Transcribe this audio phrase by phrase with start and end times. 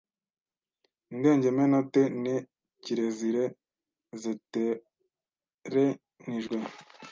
[1.13, 2.35] Indengemenote ne
[2.83, 3.45] kirezire
[4.21, 6.57] zetorenijwe